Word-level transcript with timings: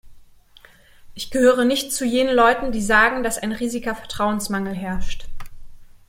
Ich 1.13 1.29
gehöre 1.29 1.63
nicht 1.63 1.91
zu 1.93 2.05
jenen 2.05 2.35
Leuten, 2.35 2.71
die 2.71 2.81
sagen, 2.81 3.21
dass 3.21 3.37
ein 3.37 3.51
riesiger 3.51 3.93
Vertrauensmangel 3.93 4.73
herrscht. 4.73 5.27